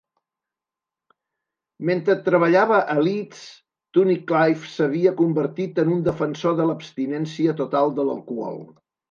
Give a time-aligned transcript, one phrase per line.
[1.89, 3.43] Mentre treballava a Leeds,
[3.99, 8.61] Tunnicliff s'havia convertit en un defensor de l'abstinència total de l'alcohol.